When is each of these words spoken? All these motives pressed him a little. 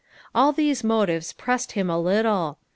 All 0.33 0.51
these 0.51 0.83
motives 0.83 1.31
pressed 1.31 1.73
him 1.73 1.87
a 1.87 1.99
little. 1.99 2.57